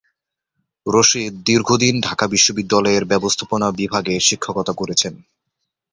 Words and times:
রশীদ 0.85 1.33
দীর্ঘদিন 1.45 1.95
ঢাকা 2.01 2.25
বিশ্ববিদ্যালয়ের 2.27 3.03
ব্যবস্থাপনা 3.05 3.67
বিভাগে 3.71 4.15
শিক্ষকতা 4.19 4.73
করেছেন। 4.73 5.13